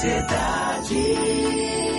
[0.00, 0.94] Sociedade.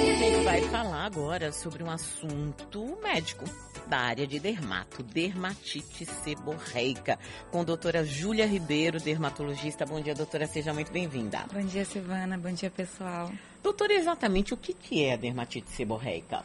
[0.10, 3.46] A gente vai falar agora sobre um assunto médico
[3.86, 7.20] da área de dermato, dermatite seborreica,
[7.52, 9.86] com a doutora Júlia Ribeiro, dermatologista.
[9.86, 11.46] Bom dia, doutora, seja muito bem-vinda.
[11.54, 12.40] Bom dia, Silvana.
[12.40, 13.32] Bom dia, pessoal.
[13.62, 16.44] Doutora, exatamente o que, que é a dermatite seborreica?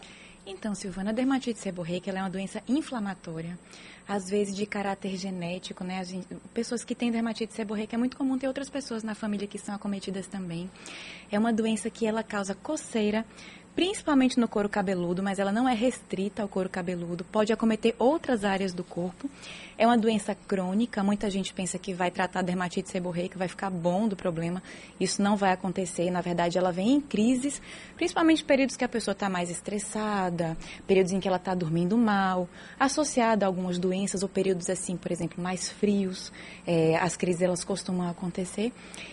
[0.48, 3.58] Então, Silvana, a dermatite seborreica é uma doença inflamatória,
[4.06, 6.04] às vezes de caráter genético, né?
[6.04, 9.58] Gente, pessoas que têm dermatite seborreica é muito comum ter outras pessoas na família que
[9.58, 10.70] são acometidas também.
[11.32, 13.26] É uma doença que ela causa coceira,
[13.76, 18.42] principalmente no couro cabeludo, mas ela não é restrita ao couro cabeludo, pode acometer outras
[18.42, 19.30] áreas do corpo.
[19.76, 24.08] É uma doença crônica, muita gente pensa que vai tratar dermatite seborreica, vai ficar bom
[24.08, 24.62] do problema.
[24.98, 27.60] Isso não vai acontecer, na verdade ela vem em crises,
[27.96, 30.56] principalmente períodos que a pessoa está mais estressada,
[30.86, 32.48] períodos em que ela está dormindo mal,
[32.80, 36.32] associada a algumas doenças ou períodos assim, por exemplo, mais frios,
[36.66, 38.72] é, as crises elas costumam acontecer.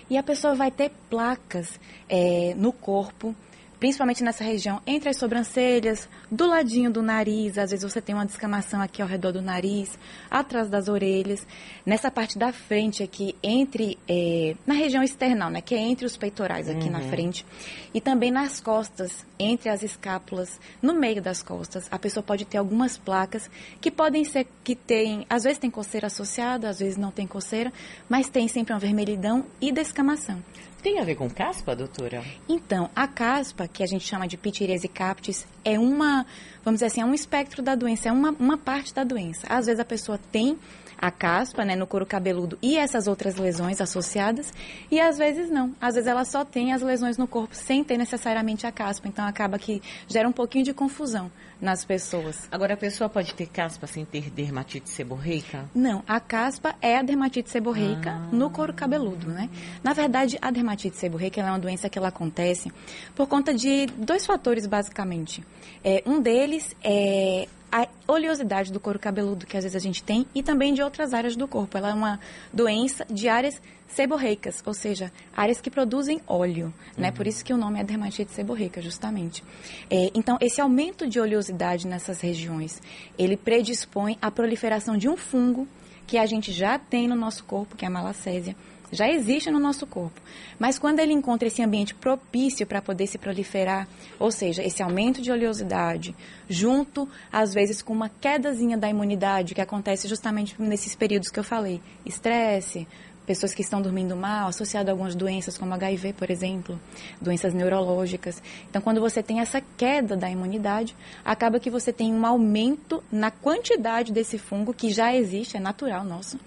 [0.09, 3.35] E a pessoa vai ter placas é, no corpo,
[3.84, 8.25] principalmente nessa região entre as sobrancelhas, do ladinho do nariz, às vezes você tem uma
[8.25, 9.99] descamação aqui ao redor do nariz,
[10.31, 11.45] atrás das orelhas,
[11.85, 16.15] nessa parte da frente aqui, entre, é, na região external, né, que é entre os
[16.15, 16.91] peitorais aqui uhum.
[16.91, 17.45] na frente,
[17.93, 22.59] e também nas costas, entre as escápulas, no meio das costas, a pessoa pode ter
[22.59, 27.12] algumas placas que podem ser, que tem, às vezes tem coceira associada, às vezes não
[27.12, 27.73] tem coceira,
[28.07, 30.41] mas tem sempre uma vermelhidão e descamação.
[30.84, 32.21] Tem a ver com caspa, doutora?
[32.48, 36.25] Então, a caspa, que a gente chama de pitiríase captis, é uma,
[36.62, 39.48] vamos dizer assim, é um espectro da doença, é uma, uma parte da doença.
[39.48, 40.59] Às vezes a pessoa tem
[40.98, 44.54] a caspa, né, no couro cabeludo e essas outras lesões associadas,
[44.90, 45.76] e às vezes não.
[45.80, 49.26] Às vezes ela só tem as lesões no corpo sem ter necessariamente a caspa, então
[49.26, 51.32] acaba que gera um pouquinho de confusão
[51.64, 52.48] nas pessoas.
[52.52, 55.66] Agora, a pessoa pode ter caspa sem ter dermatite seborreica?
[55.74, 58.30] Não, a caspa é a dermatite seborreica ah.
[58.32, 59.49] no couro cabeludo, né?
[59.82, 62.71] Na verdade, a dermatite seborreica é uma doença que ela acontece
[63.16, 65.44] por conta de dois fatores, basicamente.
[65.84, 70.28] É, um deles é a oleosidade do couro cabeludo que às vezes a gente tem
[70.35, 71.75] e também de outras áreas do corpo.
[71.75, 72.19] Ela é uma
[72.53, 77.11] doença de áreas seborreicas, ou seja, áreas que produzem óleo, né?
[77.11, 79.44] Por isso que o nome é dermatite seborreica, justamente.
[79.89, 82.79] É, então, esse aumento de oleosidade nessas regiões,
[83.17, 85.67] ele predispõe à proliferação de um fungo
[86.05, 88.55] que a gente já tem no nosso corpo, que é a malacésia,
[88.94, 90.22] já existe no nosso corpo.
[90.59, 93.88] Mas quando ele encontra esse ambiente propício para poder se proliferar,
[94.20, 96.16] ou seja, esse aumento de oleosidade,
[96.48, 101.44] junto às vezes com uma quedazinha da imunidade que acontece justamente nesses períodos que eu
[101.44, 102.88] falei, estresse,
[103.26, 106.80] pessoas que estão dormindo mal, associado a algumas doenças como HIV, por exemplo,
[107.22, 108.42] doenças neurológicas.
[108.70, 113.32] Então, quando você tem essa queda da imunidade, acaba que você tem um aumento na
[113.32, 116.38] quantidade desse fungo que já existe, é natural nosso.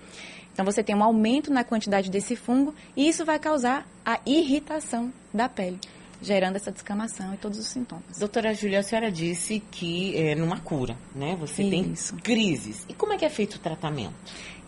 [0.57, 5.13] Então você tem um aumento na quantidade desse fungo e isso vai causar a irritação
[5.33, 5.79] da pele
[6.23, 8.19] gerando essa descamação e todos os sintomas.
[8.19, 11.37] Doutora Júlia, a senhora disse que é numa cura, né?
[11.39, 12.15] Você Isso.
[12.15, 12.87] tem crises.
[12.89, 14.15] E como é que é feito o tratamento?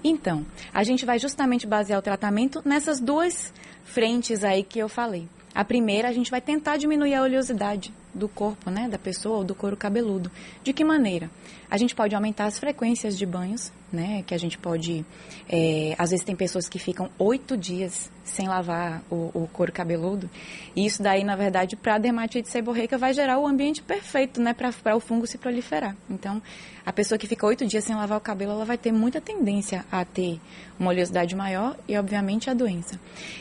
[0.05, 0.45] Então,
[0.75, 3.51] a gente vai justamente basear o tratamento nessas duas
[3.83, 5.27] frentes aí que eu falei.
[5.55, 9.45] A primeira, a gente vai tentar diminuir a oleosidade do corpo, né, da pessoa ou
[9.45, 10.31] do couro cabeludo.
[10.63, 11.31] De que maneira?
[11.71, 15.05] A gente pode aumentar as frequências de banhos, né, que a gente pode,
[15.49, 20.29] é, às vezes tem pessoas que ficam oito dias sem lavar o, o couro cabeludo,
[20.77, 24.53] e isso daí, na verdade, para a dermatite seborreica vai gerar o ambiente perfeito, né,
[24.53, 25.97] para o fungo se proliferar.
[26.11, 26.43] Então,
[26.85, 29.85] a pessoa que fica oito dias sem lavar o cabelo, ela vai ter muita tendência
[29.93, 30.41] a ter
[30.79, 32.99] uma oleosidade maior e, obviamente, a doença.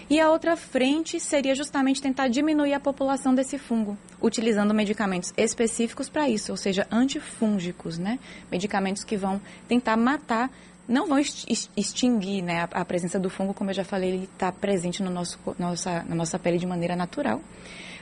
[0.09, 6.09] E a outra frente seria justamente tentar diminuir a população desse fungo, utilizando medicamentos específicos
[6.09, 8.19] para isso, ou seja, antifúngicos, né?
[8.51, 10.49] Medicamentos que vão tentar matar
[10.87, 14.51] não vão extinguir né, a, a, presença do fungo, como eu já falei, ele está
[14.51, 17.41] presente no nosso, nossa, na nossa pele de maneira natural,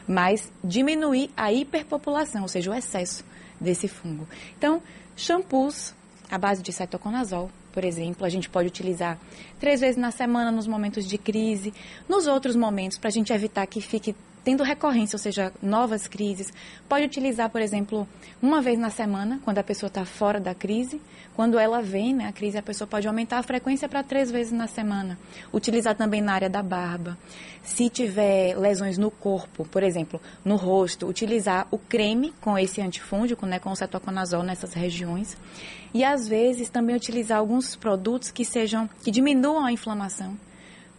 [0.08, 3.26] mas diminuir a hiperpopulação, ou seja, o excesso
[3.60, 4.28] desse fungo.
[4.56, 4.84] Então,
[5.16, 5.96] shampoos
[6.30, 9.20] à base de cetoconazol, por exemplo, a gente pode utilizar
[9.60, 11.74] três vezes na semana nos momentos de crise,
[12.08, 14.16] nos outros momentos, para a gente evitar que fique
[14.46, 16.54] tendo recorrência, ou seja, novas crises.
[16.88, 18.08] Pode utilizar, por exemplo,
[18.40, 21.02] uma vez na semana, quando a pessoa está fora da crise.
[21.36, 24.54] Quando ela vem, né, a crise, a pessoa pode aumentar a frequência para três vezes
[24.54, 25.18] na semana.
[25.52, 27.18] Utilizar também na área da barba.
[27.64, 33.48] Se tiver lesões no corpo, por exemplo, no rosto, utilizar o creme com esse antifúngico,
[33.48, 35.36] né, com o cetoconazol nessas regiões.
[35.92, 40.38] E às vezes também utilizar alguns produtos que sejam que diminuam a inflamação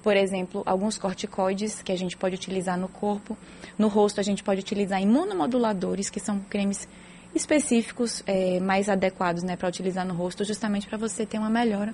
[0.07, 3.37] por exemplo, alguns corticoides que a gente pode utilizar no corpo.
[3.77, 6.87] No rosto, a gente pode utilizar imunomoduladores, que são cremes
[7.35, 11.93] específicos é, mais adequados né, para utilizar no rosto, justamente para você ter uma melhora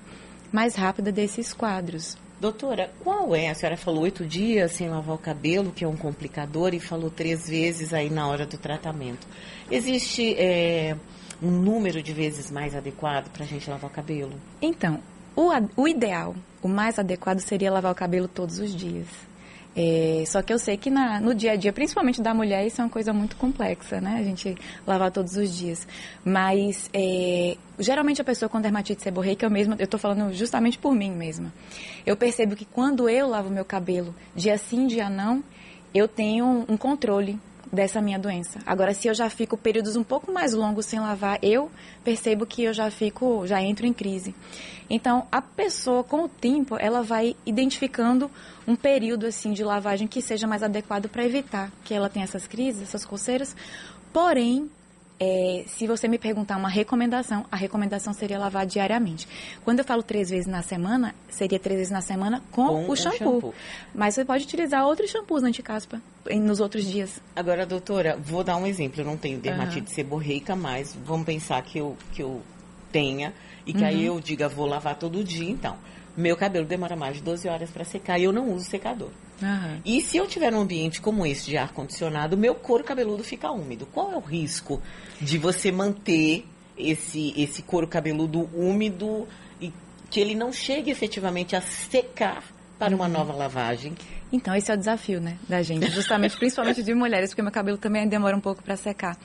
[0.51, 2.15] mais rápida desses quadros.
[2.39, 3.49] Doutora, qual é?
[3.49, 7.09] A senhora falou oito dias sem lavar o cabelo, que é um complicador, e falou
[7.09, 9.27] três vezes aí na hora do tratamento.
[9.71, 10.95] Existe é,
[11.41, 14.33] um número de vezes mais adequado para a gente lavar o cabelo?
[14.61, 15.01] Então,
[15.35, 19.07] o, o ideal, o mais adequado seria lavar o cabelo todos os dias.
[19.75, 22.79] É, só que eu sei que na, no dia a dia, principalmente da mulher, isso
[22.79, 24.17] é uma coisa muito complexa, né?
[24.19, 25.87] A gente lavar todos os dias.
[26.23, 30.93] Mas, é, geralmente a pessoa com dermatite seborreica, eu mesma, eu tô falando justamente por
[30.93, 31.51] mim mesma.
[32.05, 35.43] Eu percebo que quando eu lavo meu cabelo, dia sim, dia não,
[35.93, 37.39] eu tenho um controle
[37.73, 38.59] dessa minha doença.
[38.67, 41.71] Agora, se eu já fico períodos um pouco mais longos sem lavar, eu
[42.03, 44.35] percebo que eu já fico, já entro em crise.
[44.87, 48.29] Então, a pessoa, com o tempo, ela vai identificando
[48.67, 52.45] um período assim de lavagem que seja mais adequado para evitar que ela tenha essas
[52.45, 53.55] crises, essas coceiras.
[54.13, 54.69] Porém,
[55.19, 59.27] é, se você me perguntar uma recomendação, a recomendação seria lavar diariamente.
[59.63, 62.95] Quando eu falo três vezes na semana, seria três vezes na semana com, com o,
[62.95, 63.17] shampoo.
[63.17, 63.53] shampoo.
[63.93, 66.01] Mas você pode utilizar outros shampoos anti-caspa
[66.41, 67.21] nos outros dias.
[67.35, 69.01] Agora, doutora, vou dar um exemplo.
[69.01, 69.95] Eu não tenho dermatite uhum.
[69.95, 72.41] seborreica, mas vamos pensar que eu, que eu
[72.91, 73.33] tenha
[73.65, 73.87] e que uhum.
[73.87, 75.77] aí eu diga, vou lavar todo dia, então.
[76.15, 79.09] Meu cabelo demora mais de 12 horas para secar e eu não uso secador.
[79.41, 79.81] Uhum.
[79.83, 83.85] E se eu tiver num ambiente como esse de ar-condicionado, meu couro cabeludo fica úmido.
[83.87, 84.81] Qual é o risco
[85.19, 86.45] de você manter
[86.77, 89.27] esse, esse couro cabeludo úmido
[89.59, 89.73] e
[90.09, 92.43] que ele não chegue efetivamente a secar
[92.77, 93.11] para uma uhum.
[93.11, 93.95] nova lavagem?
[94.33, 97.77] Então, esse é o desafio, né, da gente, justamente, principalmente de mulheres, porque meu cabelo
[97.77, 99.15] também demora um pouco para secar.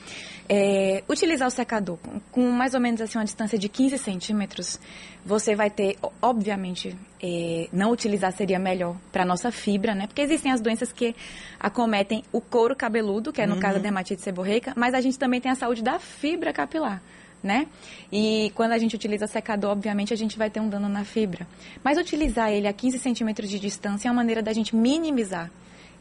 [0.47, 4.79] É, utilizar o secador com, com, mais ou menos assim uma distância de 15 centímetros,
[5.25, 10.51] você vai ter, obviamente, é, não utilizar seria melhor para nossa fibra, né, porque existem
[10.51, 11.15] as doenças que
[11.59, 13.59] acometem o couro cabeludo, que é no uhum.
[13.59, 17.01] caso a dermatite seborreica, mas a gente também tem a saúde da fibra capilar
[17.43, 17.67] né?
[18.11, 21.47] E quando a gente utiliza secador, obviamente, a gente vai ter um dano na fibra.
[21.83, 25.49] Mas utilizar ele a 15 centímetros de distância é uma maneira da gente minimizar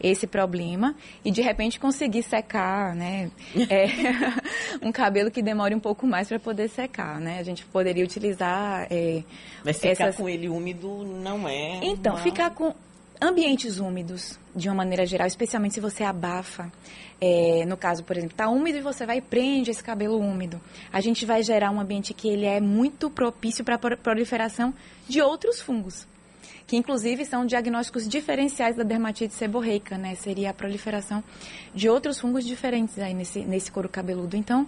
[0.00, 0.94] esse problema
[1.24, 3.30] e de repente conseguir secar, né?
[3.68, 3.86] É,
[4.80, 7.38] um cabelo que demore um pouco mais para poder secar, né?
[7.38, 8.86] A gente poderia utilizar.
[8.90, 9.22] É,
[9.64, 10.16] Mas secar essas...
[10.16, 11.80] com ele úmido não é.
[11.82, 12.22] Então, uma...
[12.22, 12.72] ficar com
[13.20, 16.70] ambientes úmidos, de uma maneira geral, especialmente se você abafa.
[17.20, 20.60] É, no caso, por exemplo, está úmido e você vai e prende esse cabelo úmido.
[20.92, 24.72] A gente vai gerar um ambiente que ele é muito propício para a proliferação
[25.08, 26.06] de outros fungos,
[26.68, 30.14] que inclusive são diagnósticos diferenciais da dermatite seborreica, né?
[30.14, 31.24] Seria a proliferação
[31.74, 34.36] de outros fungos diferentes aí nesse, nesse couro cabeludo.
[34.36, 34.66] Então,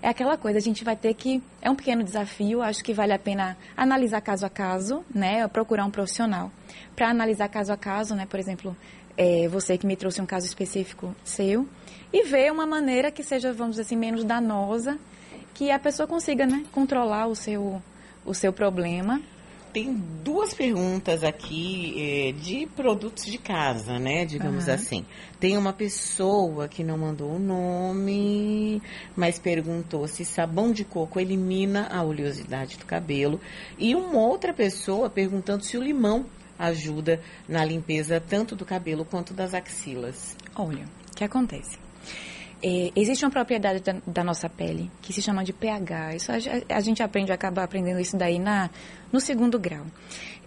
[0.00, 1.42] é aquela coisa, a gente vai ter que.
[1.60, 5.46] É um pequeno desafio, acho que vale a pena analisar caso a caso, né?
[5.46, 6.50] Procurar um profissional
[6.96, 8.24] para analisar caso a caso, né?
[8.24, 8.74] Por exemplo,
[9.14, 11.68] é, você que me trouxe um caso específico seu,
[12.10, 14.98] e ver uma maneira que seja, vamos dizer assim, menos danosa,
[15.52, 17.82] que a pessoa consiga, né, controlar o seu,
[18.24, 19.20] o seu problema.
[19.72, 24.74] Tem duas perguntas aqui é, de produtos de casa, né, digamos uhum.
[24.74, 25.06] assim.
[25.40, 28.82] Tem uma pessoa que não mandou o nome,
[29.16, 33.40] mas perguntou se sabão de coco elimina a oleosidade do cabelo.
[33.78, 36.26] E uma outra pessoa perguntando se o limão
[36.58, 40.36] ajuda na limpeza tanto do cabelo quanto das axilas.
[40.54, 41.78] Olha, o que acontece?
[42.64, 46.14] É, existe uma propriedade da, da, nossa pele que se chama de pH.
[46.14, 46.36] Isso a,
[46.76, 48.70] a, gente aprende, acaba aprendendo isso daí na,
[49.12, 49.84] no segundo grau.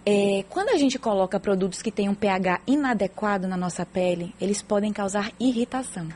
[0.04, 4.62] É, quando a gente coloca produtos que têm um pH inadequado na nossa pele, eles
[4.62, 6.08] podem causar irritação.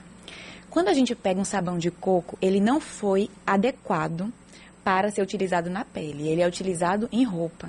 [0.70, 4.32] Quando a gente pega um sabão de coco, ele não foi adequado
[4.84, 7.68] para ser utilizado na pele, ele é utilizado em roupa.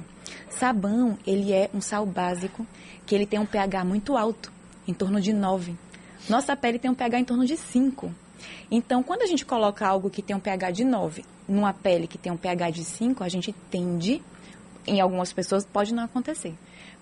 [0.49, 2.65] Sabão, ele é um sal básico
[3.05, 4.53] que ele tem um pH muito alto,
[4.87, 5.75] em torno de 9.
[6.29, 8.13] Nossa pele tem um pH em torno de 5.
[8.69, 12.17] Então, quando a gente coloca algo que tem um pH de 9 numa pele que
[12.17, 14.21] tem um pH de 5, a gente tende,
[14.87, 16.53] em algumas pessoas pode não acontecer,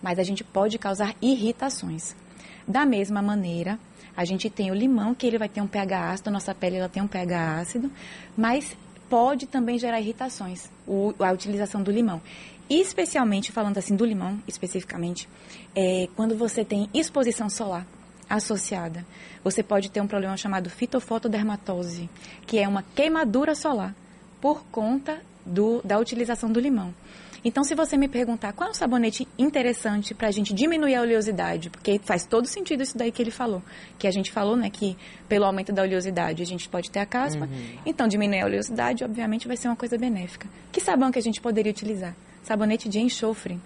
[0.01, 2.15] mas a gente pode causar irritações.
[2.67, 3.79] Da mesma maneira,
[4.15, 6.89] a gente tem o limão, que ele vai ter um pH ácido, nossa pele ela
[6.89, 7.91] tem um pH ácido,
[8.35, 8.75] mas
[9.09, 10.69] pode também gerar irritações,
[11.19, 12.21] a utilização do limão.
[12.69, 15.27] Especialmente, falando assim do limão, especificamente,
[15.75, 17.85] é, quando você tem exposição solar
[18.29, 19.05] associada,
[19.43, 22.09] você pode ter um problema chamado fitofotodermatose,
[22.45, 23.95] que é uma queimadura solar
[24.39, 26.93] por conta do, da utilização do limão.
[27.43, 31.01] Então, se você me perguntar qual é um sabonete interessante para a gente diminuir a
[31.01, 33.63] oleosidade, porque faz todo sentido isso daí que ele falou,
[33.97, 37.05] que a gente falou, né, que pelo aumento da oleosidade a gente pode ter a
[37.05, 37.77] caspa, uhum.
[37.85, 40.49] então diminuir a oleosidade, obviamente, vai ser uma coisa benéfica.
[40.71, 42.13] Que sabão que a gente poderia utilizar?
[42.43, 43.59] Sabonete de enxofre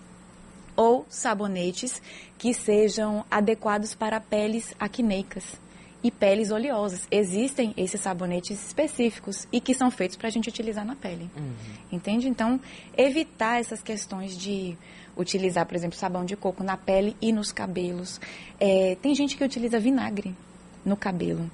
[0.76, 2.02] ou sabonetes
[2.38, 5.62] que sejam adequados para peles acneicas
[6.04, 7.08] e peles oleosas.
[7.10, 11.30] Existem esses sabonetes específicos e que são feitos para a gente utilizar na pele.
[11.38, 11.54] Uhum.
[11.92, 12.28] Entende?
[12.28, 12.60] Então,
[12.98, 14.78] evitar essas questões de
[15.16, 18.20] utilizar, por exemplo, sabão de coco na pele e nos cabelos.
[18.60, 20.36] É, tem gente que utiliza vinagre
[20.84, 21.50] no cabelo.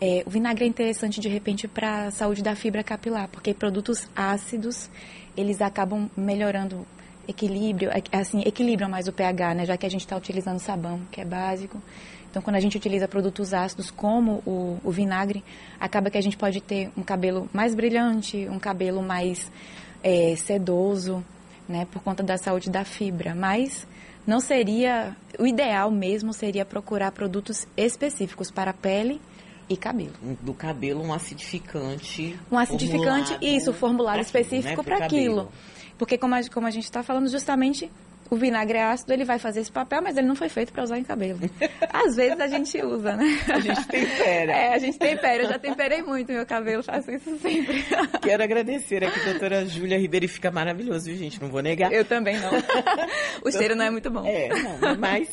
[0.00, 4.08] É, o vinagre é interessante de repente para a saúde da fibra capilar, porque produtos
[4.16, 4.88] ácidos
[5.36, 6.86] eles acabam melhorando
[7.30, 9.64] equilíbrio, é, assim, equilibram mais o pH, né?
[9.64, 11.80] Já que a gente está utilizando sabão, que é básico.
[12.30, 15.42] Então, quando a gente utiliza produtos ácidos como o, o, vinagre,
[15.80, 19.50] acaba que a gente pode ter um cabelo mais brilhante, um cabelo mais
[20.02, 21.24] é, sedoso,
[21.68, 21.86] né?
[21.90, 23.34] Por conta da saúde da fibra.
[23.34, 23.86] Mas
[24.26, 29.20] não seria, o ideal mesmo seria procurar produtos específicos para a pele
[29.68, 30.12] e cabelo.
[30.40, 32.38] Do cabelo, um acidificante.
[32.50, 35.50] Um acidificante, isso, formulado específico para aquilo.
[36.00, 37.90] Porque como a, como a gente está falando, justamente
[38.30, 40.82] o vinagre é ácido, ele vai fazer esse papel, mas ele não foi feito para
[40.82, 41.38] usar em cabelo.
[41.92, 43.26] Às vezes a gente usa, né?
[43.52, 44.52] A gente tempera.
[44.52, 45.42] É, a gente tempera.
[45.42, 47.84] Eu já temperei muito meu cabelo, faço isso sempre.
[48.22, 51.38] Quero agradecer aqui a doutora Júlia Ribeiro, fica maravilhoso, viu, gente?
[51.38, 51.92] Não vou negar.
[51.92, 52.50] Eu também não.
[53.44, 54.24] O cheiro não é muito bom.
[54.24, 55.28] É, não, mas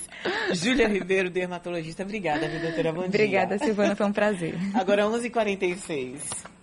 [0.51, 2.91] Júlia Ribeiro, dermatologista, obrigada, viu, doutora?
[2.91, 3.67] Bom Obrigada, dia.
[3.67, 4.53] Silvana, foi um prazer.
[4.74, 6.56] Agora 11h46.